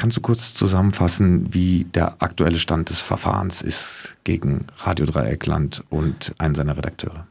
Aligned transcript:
Kannst 0.00 0.16
du 0.16 0.22
kurz 0.22 0.54
zusammenfassen, 0.54 1.52
wie 1.52 1.84
der 1.84 2.22
aktuelle 2.22 2.58
Stand 2.58 2.88
des 2.88 3.00
Verfahrens 3.00 3.60
ist 3.60 4.14
gegen 4.24 4.64
Radio 4.78 5.04
Dreieckland 5.04 5.84
und 5.90 6.34
einen 6.38 6.54
seiner 6.54 6.74
Redakteure? 6.74 7.26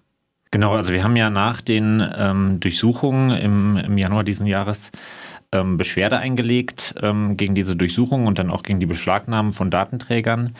Genau, 0.52 0.76
also 0.76 0.94
wir 0.94 1.04
haben 1.04 1.16
ja 1.16 1.32
nach 1.32 1.62
den 1.62 2.08
ähm, 2.16 2.60
Durchsuchungen 2.60 3.32
im, 3.32 3.76
im 3.78 3.98
Januar 3.98 4.24
diesen 4.24 4.46
Jahres 4.46 4.92
ähm, 5.52 5.78
Beschwerde 5.78 6.20
eingelegt 6.20 6.94
ähm, 7.02 7.38
gegen 7.38 7.56
diese 7.56 7.76
Durchsuchung 7.76 8.28
und 8.28 8.38
dann 8.38 8.52
auch 8.52 8.62
gegen 8.62 8.80
die 8.80 8.86
Beschlagnahmen 8.86 9.52
von 9.52 9.72
Datenträgern. 9.72 10.54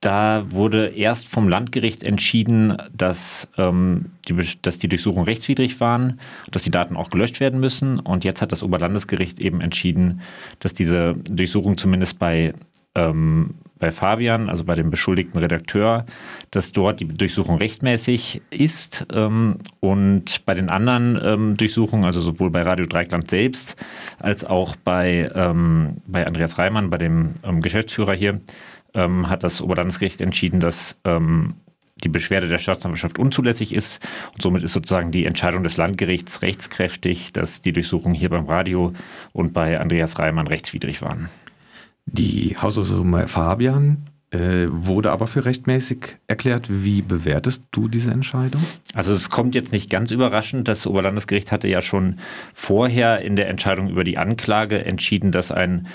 Da 0.00 0.46
wurde 0.50 0.86
erst 0.86 1.28
vom 1.28 1.48
Landgericht 1.48 2.02
entschieden, 2.04 2.74
dass, 2.96 3.50
ähm, 3.58 4.06
die, 4.26 4.34
dass 4.62 4.78
die 4.78 4.88
Durchsuchungen 4.88 5.26
rechtswidrig 5.26 5.78
waren, 5.78 6.20
dass 6.50 6.62
die 6.62 6.70
Daten 6.70 6.96
auch 6.96 7.10
gelöscht 7.10 7.38
werden 7.38 7.60
müssen. 7.60 7.98
Und 7.98 8.24
jetzt 8.24 8.40
hat 8.40 8.50
das 8.50 8.62
Oberlandesgericht 8.62 9.38
eben 9.40 9.60
entschieden, 9.60 10.22
dass 10.58 10.72
diese 10.72 11.16
Durchsuchung 11.24 11.76
zumindest 11.76 12.18
bei, 12.18 12.54
ähm, 12.94 13.56
bei 13.78 13.90
Fabian, 13.90 14.48
also 14.48 14.64
bei 14.64 14.74
dem 14.74 14.90
beschuldigten 14.90 15.38
Redakteur, 15.38 16.06
dass 16.50 16.72
dort 16.72 17.00
die 17.00 17.08
Durchsuchung 17.08 17.58
rechtmäßig 17.58 18.40
ist. 18.48 19.06
Ähm, 19.12 19.58
und 19.80 20.46
bei 20.46 20.54
den 20.54 20.70
anderen 20.70 21.20
ähm, 21.22 21.56
Durchsuchungen, 21.58 22.06
also 22.06 22.20
sowohl 22.20 22.50
bei 22.50 22.62
Radio 22.62 22.86
Dreikland 22.86 23.28
selbst 23.28 23.76
als 24.18 24.46
auch 24.46 24.76
bei, 24.76 25.30
ähm, 25.34 25.98
bei 26.06 26.26
Andreas 26.26 26.56
Reimann, 26.56 26.88
bei 26.88 26.96
dem 26.96 27.34
ähm, 27.42 27.60
Geschäftsführer 27.60 28.14
hier, 28.14 28.40
ähm, 28.94 29.28
hat 29.28 29.42
das 29.42 29.60
Oberlandesgericht 29.60 30.20
entschieden, 30.20 30.60
dass 30.60 30.98
ähm, 31.04 31.54
die 32.02 32.08
Beschwerde 32.08 32.48
der 32.48 32.58
Staatsanwaltschaft 32.58 33.18
unzulässig 33.18 33.74
ist. 33.74 34.00
Und 34.34 34.42
somit 34.42 34.62
ist 34.62 34.72
sozusagen 34.72 35.12
die 35.12 35.26
Entscheidung 35.26 35.62
des 35.62 35.76
Landgerichts 35.76 36.42
rechtskräftig, 36.42 37.32
dass 37.32 37.60
die 37.60 37.72
Durchsuchungen 37.72 38.14
hier 38.14 38.30
beim 38.30 38.46
Radio 38.46 38.92
und 39.32 39.52
bei 39.52 39.78
Andreas 39.78 40.18
Reimann 40.18 40.46
rechtswidrig 40.46 41.02
waren. 41.02 41.28
Die 42.06 42.56
Hausdurchsuchung 42.60 43.10
bei 43.10 43.26
Fabian 43.26 44.09
äh, 44.32 44.66
wurde 44.70 45.10
aber 45.10 45.26
für 45.26 45.44
rechtmäßig 45.44 46.18
erklärt. 46.28 46.68
Wie 46.70 47.02
bewertest 47.02 47.64
du 47.72 47.88
diese 47.88 48.12
Entscheidung? 48.12 48.62
Also 48.94 49.12
es 49.12 49.28
kommt 49.28 49.56
jetzt 49.56 49.72
nicht 49.72 49.90
ganz 49.90 50.12
überraschend. 50.12 50.68
Das 50.68 50.86
Oberlandesgericht 50.86 51.50
hatte 51.50 51.66
ja 51.66 51.82
schon 51.82 52.20
vorher 52.54 53.22
in 53.22 53.34
der 53.34 53.48
Entscheidung 53.48 53.88
über 53.88 54.04
die 54.04 54.18
Anklage 54.18 54.84
entschieden, 54.84 55.32
dass 55.32 55.50
ein, 55.50 55.88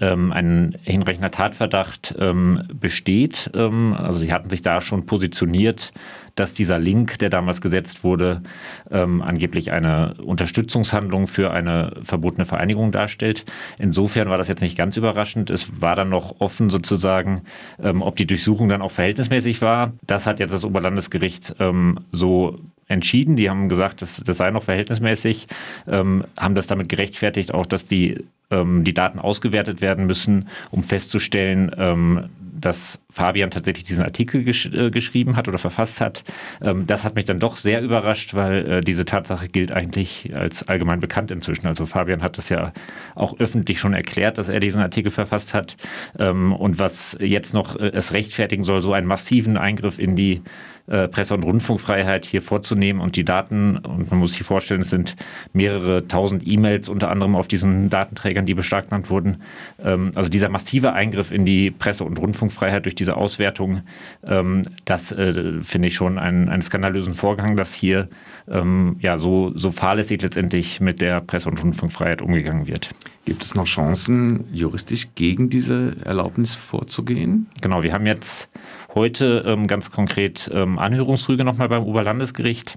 ähm, 0.00 0.32
ein 0.32 0.76
hinreichender 0.82 1.32
Tatverdacht 1.32 2.14
ähm, 2.18 2.62
besteht. 2.72 3.50
Ähm, 3.54 3.94
also 3.94 4.20
sie 4.20 4.32
hatten 4.32 4.50
sich 4.50 4.62
da 4.62 4.80
schon 4.80 5.06
positioniert 5.06 5.92
dass 6.40 6.54
dieser 6.54 6.78
Link, 6.78 7.18
der 7.18 7.28
damals 7.28 7.60
gesetzt 7.60 8.02
wurde, 8.02 8.42
ähm, 8.90 9.20
angeblich 9.20 9.72
eine 9.72 10.14
Unterstützungshandlung 10.14 11.26
für 11.26 11.50
eine 11.50 11.92
verbotene 12.02 12.46
Vereinigung 12.46 12.92
darstellt. 12.92 13.44
Insofern 13.78 14.30
war 14.30 14.38
das 14.38 14.48
jetzt 14.48 14.62
nicht 14.62 14.76
ganz 14.76 14.96
überraschend. 14.96 15.50
Es 15.50 15.80
war 15.80 15.94
dann 15.94 16.08
noch 16.08 16.40
offen 16.40 16.70
sozusagen, 16.70 17.42
ähm, 17.82 18.00
ob 18.00 18.16
die 18.16 18.26
Durchsuchung 18.26 18.70
dann 18.70 18.80
auch 18.80 18.90
verhältnismäßig 18.90 19.60
war. 19.60 19.92
Das 20.06 20.26
hat 20.26 20.40
jetzt 20.40 20.52
das 20.52 20.64
Oberlandesgericht 20.64 21.56
ähm, 21.60 22.00
so 22.10 22.58
entschieden. 22.88 23.36
Die 23.36 23.50
haben 23.50 23.68
gesagt, 23.68 24.00
das, 24.00 24.16
das 24.16 24.38
sei 24.38 24.50
noch 24.50 24.62
verhältnismäßig, 24.62 25.46
ähm, 25.88 26.24
haben 26.38 26.54
das 26.54 26.66
damit 26.66 26.88
gerechtfertigt, 26.88 27.52
auch 27.52 27.66
dass 27.66 27.84
die, 27.84 28.24
ähm, 28.50 28.82
die 28.84 28.94
Daten 28.94 29.18
ausgewertet 29.18 29.82
werden 29.82 30.06
müssen, 30.06 30.48
um 30.70 30.82
festzustellen, 30.82 31.70
ähm, 31.76 32.30
dass 32.60 33.02
Fabian 33.10 33.50
tatsächlich 33.50 33.84
diesen 33.84 34.04
Artikel 34.04 34.44
gesch 34.44 34.66
äh, 34.66 34.90
geschrieben 34.90 35.36
hat 35.36 35.48
oder 35.48 35.58
verfasst 35.58 36.00
hat. 36.00 36.24
Ähm, 36.62 36.86
das 36.86 37.04
hat 37.04 37.16
mich 37.16 37.24
dann 37.24 37.38
doch 37.38 37.56
sehr 37.56 37.82
überrascht, 37.82 38.34
weil 38.34 38.70
äh, 38.70 38.80
diese 38.80 39.04
Tatsache 39.04 39.48
gilt 39.48 39.72
eigentlich 39.72 40.30
als 40.34 40.68
allgemein 40.68 41.00
bekannt 41.00 41.30
inzwischen. 41.30 41.66
Also 41.66 41.86
Fabian 41.86 42.22
hat 42.22 42.38
das 42.38 42.48
ja 42.48 42.72
auch 43.14 43.38
öffentlich 43.38 43.80
schon 43.80 43.94
erklärt, 43.94 44.38
dass 44.38 44.48
er 44.48 44.60
diesen 44.60 44.80
Artikel 44.80 45.10
verfasst 45.10 45.54
hat. 45.54 45.76
Ähm, 46.18 46.52
und 46.52 46.78
was 46.78 47.16
jetzt 47.20 47.54
noch 47.54 47.76
äh, 47.76 47.90
es 47.94 48.12
rechtfertigen 48.12 48.64
soll, 48.64 48.82
so 48.82 48.92
einen 48.92 49.06
massiven 49.06 49.56
Eingriff 49.56 49.98
in 49.98 50.16
die 50.16 50.42
äh, 50.90 51.08
Presse- 51.08 51.34
und 51.34 51.44
Rundfunkfreiheit 51.44 52.26
hier 52.26 52.42
vorzunehmen 52.42 53.00
und 53.00 53.16
die 53.16 53.24
Daten, 53.24 53.78
und 53.78 54.10
man 54.10 54.20
muss 54.20 54.32
sich 54.32 54.42
vorstellen, 54.42 54.82
es 54.82 54.90
sind 54.90 55.16
mehrere 55.52 56.06
tausend 56.08 56.46
E-Mails 56.46 56.88
unter 56.88 57.10
anderem 57.10 57.36
auf 57.36 57.48
diesen 57.48 57.88
Datenträgern, 57.88 58.44
die 58.44 58.54
beschlagnahmt 58.54 59.08
wurden. 59.08 59.38
Ähm, 59.82 60.12
also 60.14 60.28
dieser 60.28 60.48
massive 60.48 60.92
Eingriff 60.92 61.30
in 61.32 61.44
die 61.44 61.70
Presse- 61.70 62.04
und 62.04 62.18
Rundfunkfreiheit 62.18 62.84
durch 62.84 62.94
diese 62.94 63.16
Auswertung, 63.16 63.82
ähm, 64.26 64.62
das 64.84 65.12
äh, 65.12 65.60
finde 65.62 65.88
ich 65.88 65.94
schon 65.94 66.18
einen, 66.18 66.48
einen 66.48 66.62
skandalösen 66.62 67.14
Vorgang, 67.14 67.56
dass 67.56 67.72
hier 67.72 68.08
ähm, 68.48 68.96
ja 69.00 69.16
so, 69.18 69.52
so 69.54 69.70
fahrlässig 69.70 70.20
letztendlich 70.22 70.80
mit 70.80 71.00
der 71.00 71.20
Presse- 71.20 71.48
und 71.48 71.62
Rundfunkfreiheit 71.62 72.20
umgegangen 72.20 72.66
wird. 72.66 72.90
Gibt 73.26 73.44
es 73.44 73.54
noch 73.54 73.66
Chancen, 73.66 74.44
juristisch 74.52 75.08
gegen 75.14 75.50
diese 75.50 75.94
Erlaubnis 76.04 76.54
vorzugehen? 76.54 77.46
Genau, 77.60 77.82
wir 77.82 77.92
haben 77.92 78.06
jetzt 78.06 78.48
heute 78.94 79.44
ähm, 79.46 79.66
ganz 79.66 79.90
konkret 79.90 80.50
ähm, 80.52 80.78
Anhörungsrüge 80.78 81.44
nochmal 81.44 81.68
beim 81.68 81.84
Oberlandesgericht 81.84 82.76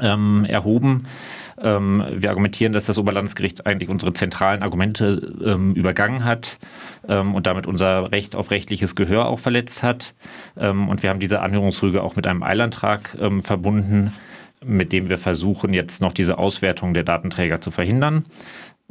ähm, 0.00 0.44
erhoben. 0.48 1.06
Ähm, 1.60 2.04
wir 2.14 2.30
argumentieren, 2.30 2.72
dass 2.72 2.86
das 2.86 2.98
Oberlandesgericht 2.98 3.66
eigentlich 3.66 3.88
unsere 3.88 4.12
zentralen 4.12 4.62
Argumente 4.62 5.32
ähm, 5.44 5.74
übergangen 5.74 6.24
hat 6.24 6.58
ähm, 7.08 7.34
und 7.34 7.46
damit 7.46 7.66
unser 7.66 8.10
Recht 8.10 8.36
auf 8.36 8.50
rechtliches 8.50 8.94
Gehör 8.94 9.26
auch 9.26 9.38
verletzt 9.38 9.82
hat. 9.82 10.14
und 10.56 11.02
wir 11.02 11.10
haben 11.10 11.20
diese 11.20 11.40
Anhörungsrüge 11.40 12.02
auch 12.02 12.16
mit 12.16 12.26
einem 12.26 12.42
Eilantrag 12.42 13.16
verbunden, 13.40 14.12
mit 14.64 14.92
dem 14.92 15.08
wir 15.08 15.18
versuchen, 15.18 15.72
jetzt 15.74 16.00
noch 16.00 16.12
diese 16.12 16.38
Auswertung 16.38 16.94
der 16.94 17.04
Datenträger 17.04 17.60
zu 17.60 17.70
verhindern. 17.70 18.24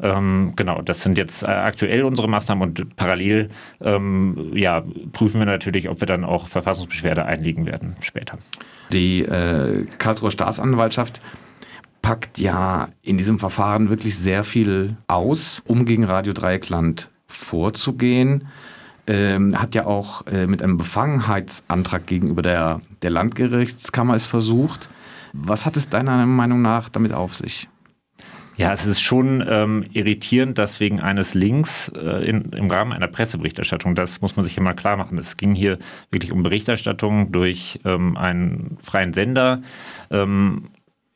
Ähm, 0.01 0.53
genau, 0.55 0.81
das 0.81 1.03
sind 1.03 1.17
jetzt 1.17 1.43
äh, 1.43 1.51
aktuell 1.51 2.03
unsere 2.03 2.27
Maßnahmen 2.27 2.69
und 2.69 2.95
parallel 2.95 3.49
ähm, 3.81 4.51
ja, 4.55 4.83
prüfen 5.13 5.39
wir 5.39 5.45
natürlich, 5.45 5.89
ob 5.89 5.99
wir 5.99 6.07
dann 6.07 6.23
auch 6.23 6.47
Verfassungsbeschwerde 6.47 7.25
einlegen 7.25 7.65
werden 7.65 7.95
später. 8.01 8.39
Die 8.91 9.21
äh, 9.21 9.85
Karlsruher 9.99 10.31
Staatsanwaltschaft 10.31 11.21
packt 12.01 12.39
ja 12.39 12.89
in 13.03 13.17
diesem 13.17 13.37
Verfahren 13.37 13.89
wirklich 13.89 14.17
sehr 14.17 14.43
viel 14.43 14.97
aus, 15.07 15.61
um 15.67 15.85
gegen 15.85 16.03
Radio 16.03 16.33
Dreieckland 16.33 17.09
vorzugehen. 17.27 18.47
Ähm, 19.07 19.59
hat 19.59 19.75
ja 19.75 19.85
auch 19.85 20.25
äh, 20.27 20.47
mit 20.47 20.61
einem 20.61 20.77
Befangenheitsantrag 20.77 22.05
gegenüber 22.07 22.41
der, 22.41 22.81
der 23.01 23.09
Landgerichtskammer 23.09 24.15
es 24.15 24.25
versucht. 24.25 24.89
Was 25.33 25.65
hat 25.65 25.77
es 25.77 25.89
deiner 25.89 26.25
Meinung 26.25 26.61
nach 26.61 26.89
damit 26.89 27.13
auf 27.13 27.35
sich? 27.35 27.67
Ja, 28.61 28.73
es 28.73 28.85
ist 28.85 29.01
schon 29.01 29.43
ähm, 29.49 29.87
irritierend, 29.91 30.59
dass 30.59 30.79
wegen 30.79 30.99
eines 30.99 31.33
Links 31.33 31.91
äh, 31.95 32.23
in, 32.29 32.51
im 32.51 32.69
Rahmen 32.69 32.91
einer 32.91 33.07
Presseberichterstattung, 33.07 33.95
das 33.95 34.21
muss 34.21 34.35
man 34.35 34.45
sich 34.45 34.55
immer 34.55 34.75
klar 34.75 34.97
machen, 34.97 35.17
es 35.17 35.35
ging 35.35 35.55
hier 35.55 35.79
wirklich 36.11 36.31
um 36.31 36.43
Berichterstattung 36.43 37.31
durch 37.31 37.79
ähm, 37.85 38.15
einen 38.17 38.77
freien 38.79 39.13
Sender. 39.13 39.63
Ähm, 40.11 40.69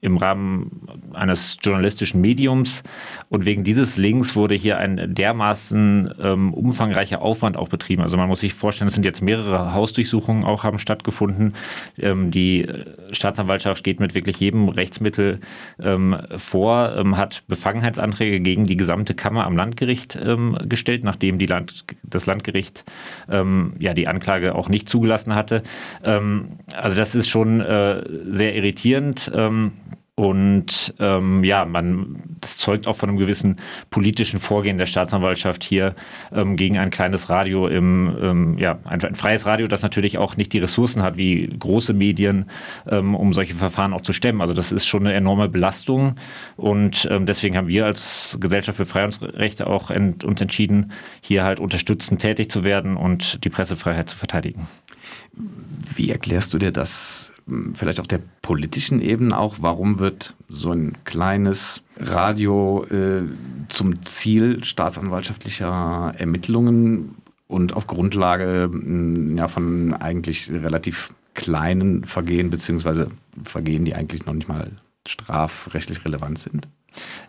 im 0.06 0.18
Rahmen 0.18 0.88
eines 1.14 1.58
journalistischen 1.62 2.22
Mediums. 2.22 2.84
Und 3.30 3.46
wegen 3.46 3.64
dieses 3.64 3.98
Links 3.98 4.36
wurde 4.36 4.56
hier 4.56 4.78
ein 4.78 5.14
dermaßen 5.14 6.14
ähm, 6.22 6.54
umfangreicher 6.54 7.22
Aufwand 7.22 7.58
auch 7.58 7.70
betrieben. 7.70 8.04
Also 8.04 8.16
man 8.16 8.28
muss 8.28 8.42
sich 8.42 8.54
vorstellen, 8.54 8.88
es 8.88 8.94
sind 8.94 9.04
jetzt 9.04 9.22
mehrere 9.22 9.74
Hausdurchsuchungen 9.74 10.44
auch 10.44 10.64
haben 10.64 10.78
stattgefunden. 10.78 11.54
Ähm, 11.98 12.30
die 12.30 12.68
Staatsanwaltschaft 13.12 13.84
geht 13.84 14.00
mit 14.00 14.14
wirklich 14.14 14.40
jedem 14.40 14.70
Rechtsmittel 14.70 15.40
ähm, 15.82 16.16
vor, 16.38 16.96
ähm, 16.96 17.18
hat 17.18 17.44
Befangenheitsanträge 17.48 18.40
gegen 18.40 18.68
die 18.68 18.78
gesamte 18.78 19.16
Kammer 19.16 19.46
am 19.46 19.58
Landgericht 19.58 20.18
ähm, 20.22 20.58
gestellt, 20.70 21.04
nachdem 21.04 21.40
die 21.40 21.48
Land, 21.48 21.86
das 22.04 22.28
Landgericht 22.28 22.84
ähm, 23.30 23.74
ja 23.80 23.96
die 23.96 24.08
Anklage 24.08 24.54
auch 24.54 24.70
nicht 24.70 24.88
zugelassen 24.88 25.34
hatte. 25.34 25.64
also 26.04 26.96
das 26.96 27.16
ist 27.16 27.30
schon 27.30 27.62
äh, 27.62 28.04
sehr 28.30 28.56
irritierend. 28.56 29.32
Und 30.18 30.94
ähm, 31.00 31.44
ja, 31.44 31.66
man, 31.66 32.24
das 32.40 32.58
zeugt 32.58 32.88
auch 32.88 32.96
von 32.96 33.10
einem 33.10 33.18
gewissen 33.18 33.58
politischen 33.90 34.40
Vorgehen 34.40 34.78
der 34.78 34.86
Staatsanwaltschaft 34.86 35.62
hier 35.62 35.94
ähm, 36.32 36.56
gegen 36.56 36.78
ein 36.78 36.90
kleines 36.90 37.30
Radio 37.30 37.68
im, 37.68 38.16
ähm, 38.22 38.58
ja, 38.58 38.80
ein, 38.86 39.04
ein, 39.04 39.14
freies 39.14 39.46
Radio, 39.46 39.68
das 39.68 39.82
natürlich 39.82 40.18
auch 40.18 40.38
nicht 40.38 40.54
die 40.54 40.60
Ressourcen 40.60 41.04
hat 41.04 41.18
wie 41.18 41.48
große 41.48 41.94
Medien, 41.94 42.46
ähm, 42.88 43.14
um 43.14 43.34
solche 43.34 43.56
Verfahren 43.56 43.92
auch 43.92 44.00
zu 44.00 44.14
stemmen. 44.14 44.40
Also 44.40 44.54
das 44.54 44.72
ist 44.72 44.86
schon 44.86 45.06
eine 45.06 45.14
enorme 45.14 45.50
Belastung. 45.50 46.16
Und 46.56 47.10
ähm, 47.12 47.26
deswegen 47.26 47.58
haben 47.58 47.68
wir 47.68 47.86
als 47.86 48.38
Gesellschaft 48.40 48.78
für 48.78 48.86
Freiheitsrechte 48.86 49.68
auch 49.68 49.92
ent, 49.92 50.24
uns 50.24 50.40
entschieden, 50.40 50.94
hier 51.20 51.44
halt 51.44 51.60
unterstützend 51.60 52.22
tätig 52.22 52.50
zu 52.50 52.64
werden 52.64 52.96
und 52.96 53.44
die 53.44 53.50
Pressefreiheit 53.50 54.08
zu 54.08 54.16
verteidigen. 54.16 54.66
Wie 55.94 56.10
erklärst 56.10 56.54
du 56.54 56.58
dir 56.58 56.72
das 56.72 57.34
vielleicht 57.74 58.00
auf 58.00 58.08
der 58.08 58.22
politischen 58.42 59.02
Ebene 59.02 59.38
auch, 59.38 59.58
warum 59.60 60.00
wird 60.00 60.36
so 60.50 60.72
ein 60.72 60.98
kleines 61.04 61.84
Radio 61.98 62.86
äh, 62.86 63.24
zum 63.68 64.02
Ziel 64.02 64.64
staatsanwaltschaftlicher 64.64 66.14
Ermittlungen 66.18 67.16
und 67.48 67.74
auf 67.74 67.88
Grundlage 67.88 68.70
mm, 68.72 69.38
ja, 69.38 69.48
von 69.48 69.94
eigentlich 69.94 70.52
relativ 70.52 71.14
kleinen 71.36 72.06
Vergehen, 72.06 72.50
beziehungsweise 72.50 73.10
Vergehen, 73.44 73.86
die 73.86 73.94
eigentlich 73.94 74.26
noch 74.26 74.34
nicht 74.34 74.48
mal 74.48 74.72
strafrechtlich 75.08 76.04
relevant 76.06 76.40
sind? 76.40 76.68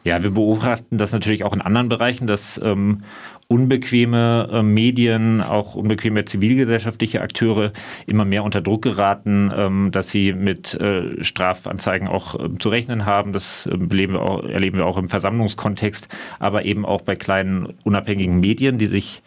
Ja, 0.05 0.23
wir 0.23 0.31
beobachten 0.31 0.97
das 0.97 1.13
natürlich 1.13 1.45
auch 1.45 1.53
in 1.53 1.61
anderen 1.61 1.89
Bereichen, 1.89 2.27
dass 2.27 2.61
ähm, 2.63 3.03
unbequeme 3.49 4.49
äh, 4.53 4.63
Medien, 4.63 5.41
auch 5.41 5.75
unbequeme 5.75 6.25
zivilgesellschaftliche 6.25 7.21
Akteure 7.21 7.73
immer 8.07 8.25
mehr 8.25 8.43
unter 8.45 8.61
Druck 8.61 8.83
geraten, 8.83 9.53
ähm, 9.57 9.91
dass 9.93 10.11
sie 10.11 10.33
mit 10.33 10.75
äh, 10.75 11.23
Strafanzeigen 11.23 12.09
auch 12.09 12.35
äh, 12.35 12.59
zu 12.59 12.69
rechnen 12.69 13.07
haben. 13.07 13.33
Das 13.33 13.67
ähm, 13.67 13.89
erleben 13.91 14.15
wir, 14.15 14.23
auch, 14.23 14.45
erleben 14.45 14.79
wir 14.79 14.87
auch 14.87 14.99
im 14.99 15.09
Versammlungskontext, 15.09 16.09
aber 16.39 16.65
eben 16.65 16.85
auch 16.85 17.03
bei 17.03 17.15
kleinen 17.15 17.75
unabhängigen 17.85 18.41
Medien, 18.41 18.79
die 18.79 18.87
sich 18.87 19.23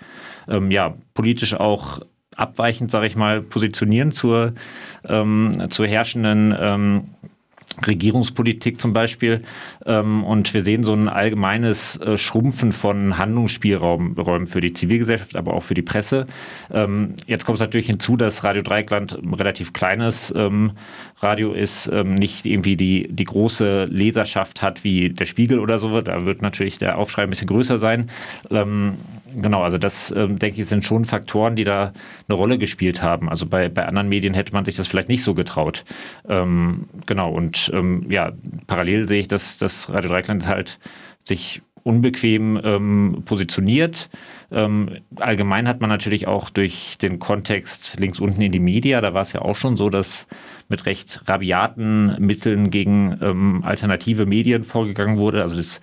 ähm, 0.49 0.71
ja, 0.71 0.95
politisch 1.13 1.53
auch 1.53 2.01
abweichend, 2.35 2.91
sage 2.91 3.07
ich 3.07 3.15
mal, 3.15 3.41
positionieren 3.41 4.11
zur, 4.11 4.53
ähm, 5.07 5.67
zur 5.69 5.87
herrschenden 5.87 6.55
ähm, 6.59 7.03
Regierungspolitik 7.85 8.79
zum 8.79 8.93
Beispiel. 8.93 9.41
Ähm, 9.85 10.23
und 10.23 10.53
wir 10.53 10.61
sehen 10.61 10.83
so 10.83 10.93
ein 10.93 11.07
allgemeines 11.07 11.97
äh, 11.97 12.17
Schrumpfen 12.17 12.71
von 12.71 13.17
Handlungsspielräumen 13.17 14.47
für 14.47 14.61
die 14.61 14.73
Zivilgesellschaft, 14.73 15.35
aber 15.35 15.53
auch 15.53 15.63
für 15.63 15.73
die 15.73 15.81
Presse. 15.81 16.27
Ähm, 16.71 17.15
jetzt 17.27 17.45
kommt 17.45 17.57
es 17.57 17.61
natürlich 17.61 17.87
hinzu, 17.87 18.17
dass 18.17 18.43
Radio 18.43 18.61
Dreieckland 18.61 19.17
ein 19.21 19.33
relativ 19.33 19.73
kleines 19.73 20.33
ähm, 20.35 20.71
Radio 21.21 21.51
ist, 21.51 21.91
nicht 21.91 22.45
irgendwie 22.45 22.77
die, 22.77 23.07
die 23.09 23.25
große 23.25 23.85
Leserschaft 23.85 24.61
hat 24.61 24.85
wie 24.85 25.09
der 25.09 25.25
Spiegel 25.25 25.59
oder 25.59 25.77
so. 25.77 25.99
Da 25.99 26.23
wird 26.23 26.41
natürlich 26.41 26.77
der 26.77 26.97
Aufschrei 26.97 27.23
ein 27.23 27.29
bisschen 27.29 27.47
größer 27.47 27.77
sein. 27.77 28.09
Genau, 29.35 29.63
also 29.63 29.77
das, 29.77 30.11
ähm, 30.11 30.39
denke 30.39 30.61
ich, 30.61 30.67
sind 30.67 30.85
schon 30.85 31.05
Faktoren, 31.05 31.55
die 31.55 31.63
da 31.63 31.93
eine 32.27 32.37
Rolle 32.37 32.57
gespielt 32.57 33.01
haben. 33.01 33.29
Also 33.29 33.45
bei, 33.45 33.69
bei 33.69 33.85
anderen 33.85 34.09
Medien 34.09 34.33
hätte 34.33 34.53
man 34.53 34.65
sich 34.65 34.75
das 34.75 34.87
vielleicht 34.87 35.09
nicht 35.09 35.23
so 35.23 35.33
getraut. 35.33 35.85
Ähm, 36.27 36.87
genau, 37.05 37.31
und 37.31 37.71
ähm, 37.73 38.05
ja, 38.09 38.31
parallel 38.67 39.07
sehe 39.07 39.19
ich, 39.19 39.27
dass 39.27 39.57
das 39.57 39.89
Radio 39.89 40.09
Dreikland 40.09 40.47
halt 40.47 40.79
sich 41.23 41.61
unbequem 41.83 42.59
ähm, 42.63 43.23
positioniert. 43.25 44.09
Ähm, 44.51 44.97
allgemein 45.15 45.67
hat 45.67 45.81
man 45.81 45.89
natürlich 45.89 46.27
auch 46.27 46.49
durch 46.49 46.97
den 46.97 47.19
Kontext 47.19 47.99
links 47.99 48.19
unten 48.19 48.41
in 48.41 48.51
die 48.51 48.59
Media, 48.59 49.01
da 49.01 49.13
war 49.13 49.21
es 49.21 49.33
ja 49.33 49.41
auch 49.41 49.55
schon 49.55 49.77
so, 49.77 49.89
dass 49.89 50.27
mit 50.69 50.85
recht 50.85 51.21
rabiaten 51.25 52.15
Mitteln 52.19 52.69
gegen 52.69 53.17
ähm, 53.21 53.63
alternative 53.63 54.25
Medien 54.25 54.63
vorgegangen 54.63 55.17
wurde. 55.17 55.41
Also 55.41 55.55
das 55.55 55.81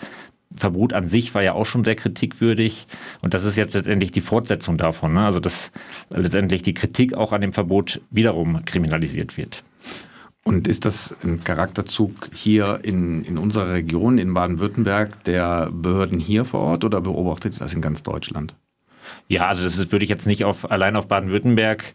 Verbot 0.55 0.93
an 0.93 1.09
sich 1.09 1.35
war 1.35 1.43
ja 1.43 1.53
auch 1.53 1.67
schon 1.67 1.85
sehr 1.85 1.97
kritikwürdig 1.97 2.87
und 3.21 3.35
das 3.35 3.45
ist 3.45 3.57
jetzt 3.57 3.75
letztendlich 3.75 4.13
die 4.13 4.21
Fortsetzung 4.21 4.79
davon. 4.79 5.15
Ne? 5.15 5.25
Also 5.25 5.41
dass 5.41 5.71
letztendlich 6.11 6.63
die 6.63 6.75
Kritik 6.75 7.15
auch 7.15 7.33
an 7.33 7.41
dem 7.41 7.53
Verbot 7.53 8.01
wiederum 8.11 8.65
kriminalisiert 8.65 9.37
wird. 9.37 9.65
Und 10.45 10.69
ist 10.69 10.85
das 10.85 11.13
ein 11.25 11.43
Charakterzug 11.43 12.31
hier 12.33 12.79
in, 12.85 13.25
in 13.25 13.37
unserer 13.37 13.73
Region, 13.73 14.17
in 14.17 14.33
Baden-Württemberg, 14.33 15.25
der 15.25 15.71
Behörden 15.73 16.21
hier 16.21 16.45
vor 16.45 16.61
Ort 16.61 16.85
oder 16.85 17.01
beobachtet 17.01 17.57
ihr 17.57 17.59
das 17.59 17.75
in 17.75 17.81
ganz 17.81 18.05
Deutschland? 18.05 18.55
Ja, 19.29 19.49
also 19.49 19.65
das 19.65 19.79
ist, 19.79 19.93
würde 19.93 20.05
ich 20.05 20.11
jetzt 20.11 20.27
nicht 20.27 20.45
auf, 20.45 20.71
allein 20.71 20.97
auf 20.97 21.09
Baden-Württemberg 21.09 21.95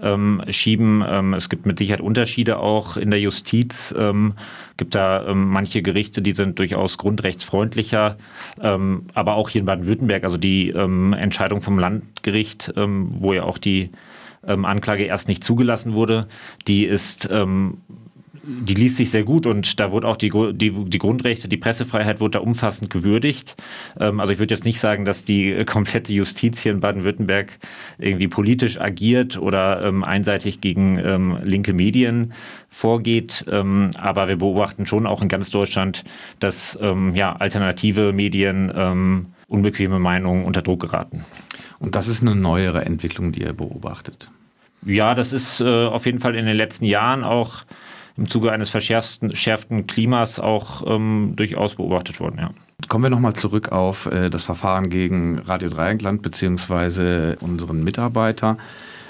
ähm, 0.00 0.42
schieben. 0.48 1.04
Ähm, 1.06 1.34
es 1.34 1.48
gibt 1.48 1.66
mit 1.66 1.78
Sicherheit 1.78 2.00
Unterschiede 2.00 2.58
auch 2.58 2.96
in 2.96 3.10
der 3.10 3.20
Justiz. 3.20 3.94
Ähm, 3.98 4.34
gibt 4.76 4.94
da 4.94 5.26
ähm, 5.26 5.48
manche 5.48 5.82
Gerichte, 5.82 6.22
die 6.22 6.32
sind 6.32 6.58
durchaus 6.58 6.96
grundrechtsfreundlicher, 6.98 8.16
ähm, 8.62 9.06
aber 9.14 9.34
auch 9.34 9.48
hier 9.48 9.60
in 9.60 9.66
Baden-Württemberg, 9.66 10.24
also 10.24 10.36
die 10.36 10.70
ähm, 10.70 11.12
Entscheidung 11.12 11.60
vom 11.60 11.78
Landgericht, 11.78 12.72
wo 12.76 13.32
ja 13.32 13.42
auch 13.42 13.58
die 13.58 13.90
Anklage 14.42 15.04
erst 15.04 15.28
nicht 15.28 15.44
zugelassen 15.44 15.92
wurde, 15.92 16.26
die 16.66 16.86
ist 16.86 17.28
die 18.42 18.74
liest 18.74 18.96
sich 18.96 19.10
sehr 19.10 19.24
gut 19.24 19.46
und 19.46 19.80
da 19.80 19.92
wurde 19.92 20.08
auch 20.08 20.16
die, 20.16 20.30
die, 20.52 20.70
die 20.70 20.98
Grundrechte, 20.98 21.48
die 21.48 21.56
Pressefreiheit 21.56 22.20
wurde 22.20 22.38
da 22.38 22.40
umfassend 22.40 22.90
gewürdigt. 22.90 23.56
Ähm, 23.98 24.20
also 24.20 24.32
ich 24.32 24.38
würde 24.38 24.54
jetzt 24.54 24.64
nicht 24.64 24.80
sagen, 24.80 25.04
dass 25.04 25.24
die 25.24 25.64
komplette 25.64 26.12
Justiz 26.12 26.60
hier 26.60 26.72
in 26.72 26.80
Baden-Württemberg 26.80 27.58
irgendwie 27.98 28.28
politisch 28.28 28.80
agiert 28.80 29.38
oder 29.38 29.84
ähm, 29.84 30.04
einseitig 30.04 30.60
gegen 30.60 30.98
ähm, 30.98 31.38
linke 31.44 31.72
Medien 31.72 32.32
vorgeht. 32.68 33.44
Ähm, 33.50 33.90
aber 33.98 34.28
wir 34.28 34.36
beobachten 34.36 34.86
schon 34.86 35.06
auch 35.06 35.22
in 35.22 35.28
ganz 35.28 35.50
Deutschland, 35.50 36.04
dass 36.38 36.78
ähm, 36.80 37.14
ja, 37.14 37.36
alternative 37.36 38.12
Medien 38.12 38.72
ähm, 38.74 39.26
unbequeme 39.48 39.98
Meinungen 39.98 40.44
unter 40.44 40.62
Druck 40.62 40.80
geraten. 40.80 41.24
Und 41.78 41.94
das 41.94 42.08
ist 42.08 42.22
eine 42.22 42.36
neuere 42.36 42.84
Entwicklung, 42.84 43.32
die 43.32 43.42
ihr 43.42 43.52
beobachtet. 43.52 44.30
Ja, 44.86 45.14
das 45.14 45.32
ist 45.32 45.60
äh, 45.60 45.86
auf 45.86 46.06
jeden 46.06 46.20
Fall 46.20 46.36
in 46.36 46.46
den 46.46 46.56
letzten 46.56 46.86
Jahren 46.86 47.24
auch 47.24 47.64
im 48.16 48.28
Zuge 48.28 48.52
eines 48.52 48.70
verschärften 48.70 49.86
Klimas 49.86 50.38
auch 50.38 50.82
ähm, 50.86 51.34
durchaus 51.36 51.74
beobachtet 51.74 52.20
worden. 52.20 52.38
Ja. 52.38 52.50
Kommen 52.88 53.04
wir 53.04 53.10
nochmal 53.10 53.34
zurück 53.34 53.72
auf 53.72 54.06
äh, 54.06 54.30
das 54.30 54.42
Verfahren 54.42 54.90
gegen 54.90 55.38
Radio 55.40 55.68
Dreieckland 55.68 56.22
bzw. 56.22 57.36
unseren 57.40 57.84
Mitarbeiter. 57.84 58.56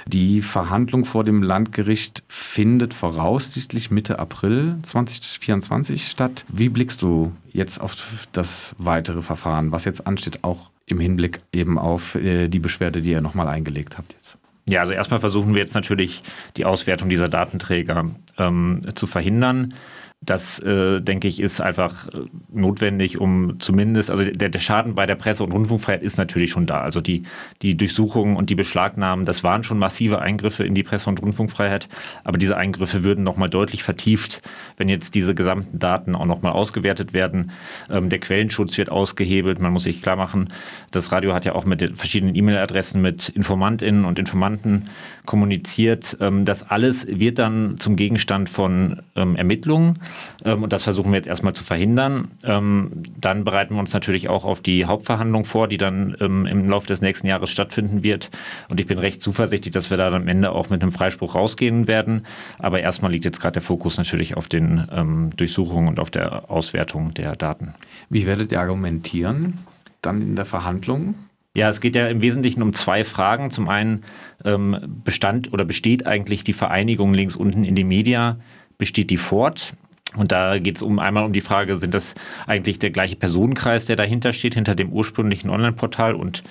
Die 0.06 0.43
Verhandlung 0.43 1.05
vor 1.05 1.25
dem 1.25 1.43
Landgericht 1.43 2.25
findet 2.26 2.94
voraussichtlich 2.94 3.91
Mitte 3.91 4.19
April 4.19 4.76
2024 4.82 6.08
statt. 6.08 6.44
Wie 6.49 6.69
blickst 6.69 7.02
du 7.02 7.32
jetzt 7.52 7.81
auf 7.81 7.97
das 8.32 8.75
weitere 8.79 9.23
Verfahren, 9.23 9.73
was 9.73 9.85
jetzt 9.85 10.06
ansteht, 10.06 10.43
auch 10.43 10.70
im 10.87 10.99
Hinblick 10.99 11.41
eben 11.52 11.79
auf 11.79 12.17
äh, 12.17 12.49
die 12.49 12.58
Beschwerde, 12.58 13.02
die 13.02 13.11
ihr 13.11 13.20
nochmal 13.20 13.47
eingelegt 13.47 13.99
habt 13.99 14.12
jetzt? 14.14 14.39
Ja, 14.70 14.81
also 14.81 14.93
erstmal 14.93 15.19
versuchen 15.19 15.52
wir 15.55 15.61
jetzt 15.61 15.75
natürlich 15.75 16.20
die 16.56 16.64
Auswertung 16.64 17.08
dieser 17.08 17.28
Datenträger 17.28 18.08
ähm, 18.38 18.81
zu 18.94 19.08
verhindern. 19.08 19.75
Das, 20.22 20.58
äh, 20.58 21.00
denke 21.00 21.28
ich, 21.28 21.40
ist 21.40 21.62
einfach 21.62 22.08
äh, 22.08 22.26
notwendig, 22.52 23.19
um 23.19 23.58
zumindest, 23.58 24.11
also 24.11 24.22
der, 24.22 24.50
der, 24.50 24.61
Schaden 24.61 24.94
bei 24.94 25.06
der 25.06 25.14
Presse- 25.14 25.43
und 25.43 25.55
Rundfunkfreiheit 25.55 26.02
ist 26.02 26.19
natürlich 26.19 26.50
schon 26.50 26.67
da. 26.67 26.82
Also 26.82 27.00
die, 27.00 27.22
die 27.62 27.75
Durchsuchungen 27.75 28.37
und 28.37 28.50
die 28.50 28.55
Beschlagnahmen, 28.55 29.25
das 29.25 29.43
waren 29.44 29.62
schon 29.62 29.78
massive 29.78 30.19
Eingriffe 30.19 30.64
in 30.64 30.75
die 30.75 30.82
Presse- 30.82 31.08
und 31.08 31.22
Rundfunkfreiheit, 31.22 31.88
aber 32.22 32.37
diese 32.37 32.58
Eingriffe 32.58 33.02
würden 33.02 33.25
nochmal 33.25 33.49
deutlich 33.49 33.82
vertieft, 33.82 34.43
wenn 34.76 34.88
jetzt 34.88 35.14
diese 35.14 35.34
gesamten 35.34 35.78
Daten 35.78 36.14
auch 36.14 36.26
nochmal 36.26 36.52
ausgewertet 36.52 37.14
werden. 37.14 37.52
Ähm, 37.88 38.11
der 38.11 38.19
Quellenschutz 38.19 38.76
wird 38.76 38.90
ausgehebelt. 38.90 39.58
Man 39.58 39.73
muss 39.73 39.84
sich 39.84 40.02
klar 40.02 40.16
machen, 40.16 40.52
das 40.90 41.12
Radio 41.12 41.32
hat 41.32 41.46
ja 41.46 41.55
auch 41.55 41.64
mit 41.64 41.81
den 41.81 41.94
verschiedenen 41.94 42.34
E-Mail-Adressen 42.34 43.00
mit 43.00 43.31
Informantinnen 43.31 44.05
und 44.05 44.19
Informanten 44.19 44.90
kommuniziert. 45.25 46.19
Ähm, 46.20 46.44
das 46.44 46.69
alles 46.69 47.06
wird 47.06 47.38
dann 47.38 47.76
zum 47.78 47.96
Gegenstand 47.96 48.50
von 48.50 49.00
ähm, 49.16 49.34
Ermittlungen. 49.37 49.99
Ähm, 50.44 50.62
und 50.62 50.72
das 50.72 50.84
versuchen 50.84 51.12
wir 51.12 51.16
jetzt 51.16 51.28
erstmal 51.28 51.52
zu 51.52 51.64
verhindern. 51.64 52.28
Ähm, 52.44 53.02
dann 53.20 53.44
bereiten 53.44 53.74
wir 53.74 53.80
uns 53.80 53.92
natürlich 53.92 54.28
auch 54.28 54.44
auf 54.44 54.60
die 54.60 54.86
Hauptverhandlung 54.86 55.44
vor, 55.44 55.68
die 55.68 55.78
dann 55.78 56.16
ähm, 56.20 56.46
im 56.46 56.68
Laufe 56.68 56.86
des 56.86 57.00
nächsten 57.00 57.26
Jahres 57.26 57.50
stattfinden 57.50 58.02
wird. 58.02 58.30
Und 58.68 58.80
ich 58.80 58.86
bin 58.86 58.99
recht 58.99 59.23
zuversichtlich, 59.23 59.73
dass 59.73 59.90
wir 59.90 59.96
da 59.96 60.11
am 60.12 60.28
Ende 60.28 60.52
auch 60.52 60.70
mit 60.70 60.82
einem 60.82 60.92
Freispruch 60.92 61.35
rausgehen 61.35 61.88
werden. 61.88 62.26
Aber 62.58 62.80
erstmal 62.80 63.12
liegt 63.12 63.25
jetzt 63.25 63.40
gerade 63.40 63.54
der 63.54 63.62
Fokus 63.62 63.99
natürlich 63.99 64.37
auf 64.37 64.49
den 64.49 65.30
Durchsuchungen 65.37 65.88
und 65.88 66.00
auf 66.00 66.11
der 66.11 66.50
Auswertung 66.50 67.14
der 67.14 67.37
Daten. 67.37 67.75
Wie 68.08 68.26
werdet 68.26 68.52
ihr 68.52 68.61
argumentieren 68.61 69.58
dann 70.02 70.23
in 70.23 70.37
der 70.37 70.44
Verhandlung? 70.44 71.14
Ja, 71.54 71.68
es 71.68 71.80
geht 71.80 71.96
ja 71.96 72.06
im 72.06 72.23
Wesentlichen 72.23 72.62
um 72.62 72.75
zwei 72.75 73.04
Fragen. 73.04 73.50
Zum 73.50 73.68
einen 73.68 74.04
ähm, 74.44 75.00
bestand 75.04 75.52
oder 75.52 75.64
besteht 75.64 76.06
eigentlich 76.06 76.44
die 76.44 76.52
Vereinigung 76.52 77.12
links 77.12 77.35
unten 77.35 77.64
in 77.64 77.75
die 77.75 77.85
Media, 77.85 78.38
besteht 78.78 79.11
die 79.11 79.16
fort? 79.16 79.75
Und 80.17 80.33
da 80.33 80.59
geht 80.59 80.76
es 80.76 80.83
um 80.83 80.99
einmal 80.99 81.25
um 81.25 81.33
die 81.33 81.40
Frage, 81.40 81.76
sind 81.76 81.95
das 81.95 82.14
eigentlich 82.47 82.79
der 82.79 82.90
gleiche 82.90 83.17
Personenkreis, 83.17 83.87
der 83.87 83.97
dahinter 83.97 84.33
steht, 84.33 84.55
hinter 84.55 84.75
dem 84.75 84.90
ursprünglichen 84.93 85.50
Online-Portal 85.50 86.14
und 86.14 86.43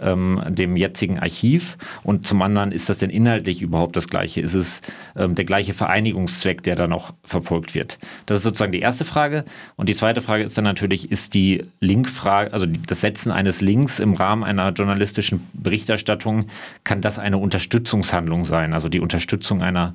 ähm, 0.00 0.42
dem 0.48 0.76
jetzigen 0.76 1.18
Archiv? 1.18 1.76
Und 2.02 2.26
zum 2.26 2.42
anderen, 2.42 2.72
ist 2.72 2.88
das 2.88 2.98
denn 2.98 3.10
inhaltlich 3.10 3.62
überhaupt 3.62 3.96
das 3.96 4.08
Gleiche? 4.08 4.40
Ist 4.40 4.54
es 4.54 4.82
ähm, 5.16 5.34
der 5.34 5.44
gleiche 5.44 5.74
Vereinigungszweck, 5.74 6.62
der 6.62 6.76
da 6.76 6.86
noch 6.86 7.12
verfolgt 7.22 7.74
wird? 7.74 7.98
Das 8.26 8.38
ist 8.38 8.44
sozusagen 8.44 8.72
die 8.72 8.80
erste 8.80 9.04
Frage. 9.04 9.44
Und 9.76 9.88
die 9.88 9.94
zweite 9.94 10.22
Frage 10.22 10.44
ist 10.44 10.56
dann 10.56 10.64
natürlich, 10.64 11.10
ist 11.10 11.34
die 11.34 11.64
Linkfrage, 11.80 12.52
also 12.52 12.66
das 12.66 13.00
Setzen 13.00 13.30
eines 13.30 13.60
Links 13.60 13.98
im 13.98 14.14
Rahmen 14.14 14.44
einer 14.44 14.70
journalistischen 14.70 15.46
Berichterstattung, 15.52 16.46
kann 16.84 17.00
das 17.00 17.18
eine 17.18 17.38
Unterstützungshandlung 17.38 18.44
sein? 18.44 18.72
Also 18.72 18.88
die 18.88 19.00
Unterstützung 19.00 19.62
einer, 19.62 19.94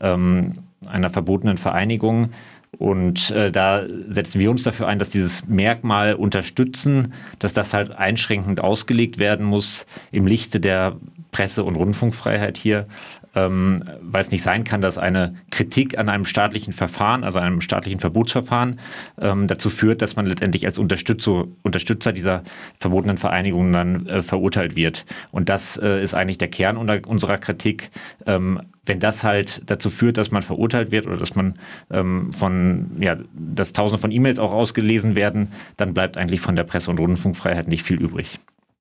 ähm, 0.00 0.54
einer 0.86 1.10
verbotenen 1.10 1.58
Vereinigung? 1.58 2.30
Und 2.78 3.30
äh, 3.30 3.50
da 3.50 3.84
setzen 4.08 4.40
wir 4.40 4.50
uns 4.50 4.62
dafür 4.62 4.86
ein, 4.88 4.98
dass 4.98 5.08
dieses 5.08 5.48
Merkmal 5.48 6.14
unterstützen, 6.14 7.14
dass 7.38 7.54
das 7.54 7.72
halt 7.72 7.92
einschränkend 7.92 8.60
ausgelegt 8.60 9.18
werden 9.18 9.46
muss 9.46 9.86
im 10.12 10.26
Lichte 10.26 10.60
der 10.60 10.96
Presse- 11.32 11.64
und 11.64 11.76
Rundfunkfreiheit 11.76 12.56
hier, 12.56 12.86
ähm, 13.36 13.82
weil 14.00 14.22
es 14.22 14.30
nicht 14.30 14.42
sein 14.42 14.64
kann, 14.64 14.80
dass 14.80 14.98
eine 14.98 15.36
Kritik 15.50 15.98
an 15.98 16.08
einem 16.08 16.24
staatlichen 16.24 16.72
Verfahren, 16.72 17.22
also 17.22 17.38
einem 17.38 17.60
staatlichen 17.60 18.00
Verbotsverfahren, 18.00 18.80
ähm, 19.20 19.46
dazu 19.46 19.70
führt, 19.70 20.02
dass 20.02 20.16
man 20.16 20.26
letztendlich 20.26 20.64
als 20.66 20.78
Unterstützer, 20.78 22.12
dieser 22.12 22.42
verbotenen 22.78 23.18
Vereinigungen 23.18 23.72
dann 23.72 24.06
äh, 24.06 24.22
verurteilt 24.22 24.74
wird. 24.74 25.04
Und 25.30 25.48
das 25.48 25.76
äh, 25.76 26.02
ist 26.02 26.14
eigentlich 26.14 26.38
der 26.38 26.48
Kern 26.48 26.76
unserer 26.76 27.38
Kritik. 27.38 27.90
Ähm, 28.24 28.62
wenn 28.86 29.00
das 29.00 29.24
halt 29.24 29.62
dazu 29.66 29.90
führt, 29.90 30.16
dass 30.16 30.30
man 30.30 30.42
verurteilt 30.42 30.92
wird 30.92 31.06
oder 31.06 31.16
dass 31.16 31.34
man 31.34 31.54
ähm, 31.90 32.32
von, 32.32 32.92
ja, 33.00 33.16
dass 33.34 33.72
tausende 33.72 34.00
von 34.00 34.12
E-Mails 34.12 34.38
auch 34.38 34.52
ausgelesen 34.52 35.14
werden, 35.14 35.52
dann 35.76 35.92
bleibt 35.92 36.16
eigentlich 36.16 36.40
von 36.40 36.56
der 36.56 36.64
Presse- 36.64 36.90
und 36.90 37.00
Rundfunkfreiheit 37.00 37.68
nicht 37.68 37.82
viel 37.82 38.00
übrig. 38.00 38.38